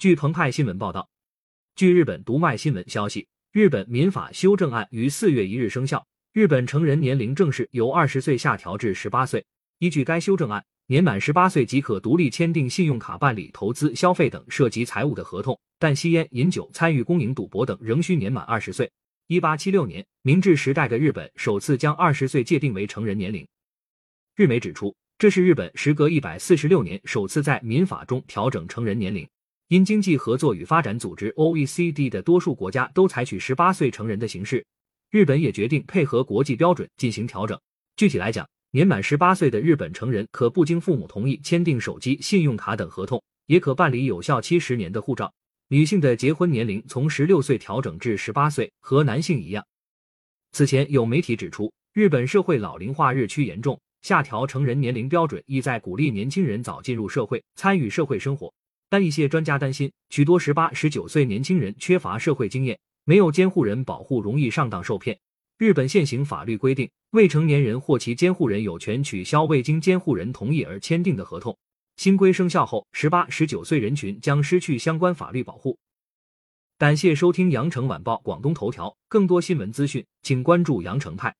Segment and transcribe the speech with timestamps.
[0.00, 1.06] 据澎湃新闻报道，
[1.76, 9.44] 据日本读卖新闻消息，日本民法修正案于四月一日生效，日本成人年龄正式由二十岁下调至十八岁。
[9.78, 18.90] 依据该修正案，年满十八岁即可独立签订信用卡办理投资、消费等涉及财务的合同，但吸烟、饮酒、参与公营赌博等仍需年满二十岁。
[19.26, 23.46] 一八七六年，明治时代的日本首次将二十岁界定为成人年龄。
[24.34, 29.28] 日媒指出，这是日本时隔一百四十六年首次在民法中调整成人年龄。
[29.70, 34.66] 因经济合作与发展组织 （OECD） 的多数国家都采取十八岁成人的形式，
[35.12, 37.56] 日本也决定配合国际标准进行调整。
[37.94, 45.32] 具体来讲，年满十八岁的日本成人可不经父母同意签订手机、信用卡等合同，也可办理有效期十年的护照。
[45.68, 49.64] 女性的结婚年龄从十六岁调整至十八岁，和男性一样。
[50.50, 58.52] 此前有媒体指出，日本社会老龄化日趋严重，下调成人年龄标准意在鼓励年轻人早进入社会，参与社会生活。
[58.90, 65.16] 但一些专家担心，许多十八、十九岁年轻人缺乏社会经验，没有监护人保护，容易上当受骗。
[65.56, 71.56] 日本现行法律规定，未成年人或其监护人有权取消未经监护人同意而签订的合同。
[71.96, 75.78] 新规生效后，十八、十九岁人群将失去相关法律保护。
[76.76, 81.32] 感谢收听羊城晚报广东头条，更多新闻资讯，请关注羊城派。